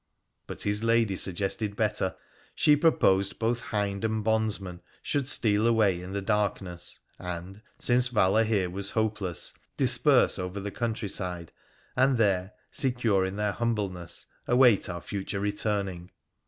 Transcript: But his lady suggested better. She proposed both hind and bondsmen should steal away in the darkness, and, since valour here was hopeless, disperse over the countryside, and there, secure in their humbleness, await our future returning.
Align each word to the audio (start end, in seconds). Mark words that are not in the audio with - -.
But 0.47 0.63
his 0.63 0.83
lady 0.83 1.15
suggested 1.15 1.75
better. 1.75 2.15
She 2.55 2.75
proposed 2.75 3.37
both 3.37 3.59
hind 3.59 4.03
and 4.03 4.23
bondsmen 4.23 4.81
should 5.03 5.27
steal 5.27 5.67
away 5.67 6.01
in 6.01 6.11
the 6.11 6.23
darkness, 6.23 6.97
and, 7.19 7.61
since 7.77 8.07
valour 8.07 8.43
here 8.43 8.67
was 8.71 8.89
hopeless, 8.89 9.53
disperse 9.77 10.39
over 10.39 10.59
the 10.59 10.71
countryside, 10.71 11.51
and 11.95 12.17
there, 12.17 12.53
secure 12.71 13.23
in 13.27 13.35
their 13.35 13.51
humbleness, 13.51 14.25
await 14.47 14.89
our 14.89 15.01
future 15.01 15.39
returning. 15.39 16.09